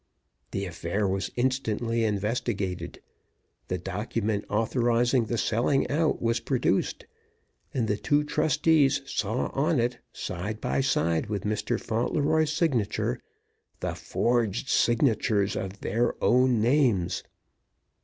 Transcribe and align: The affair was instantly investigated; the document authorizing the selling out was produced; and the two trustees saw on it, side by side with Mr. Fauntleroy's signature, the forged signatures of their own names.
The 0.49 0.65
affair 0.65 1.07
was 1.07 1.29
instantly 1.35 2.03
investigated; 2.05 3.01
the 3.67 3.77
document 3.77 4.45
authorizing 4.49 5.25
the 5.25 5.37
selling 5.37 5.87
out 5.91 6.19
was 6.19 6.39
produced; 6.39 7.05
and 7.71 7.87
the 7.87 7.97
two 7.97 8.23
trustees 8.23 9.03
saw 9.05 9.49
on 9.51 9.79
it, 9.79 9.99
side 10.11 10.59
by 10.59 10.81
side 10.81 11.27
with 11.27 11.43
Mr. 11.43 11.79
Fauntleroy's 11.79 12.51
signature, 12.51 13.19
the 13.79 13.93
forged 13.93 14.69
signatures 14.69 15.55
of 15.55 15.81
their 15.81 16.15
own 16.23 16.59
names. 16.59 17.21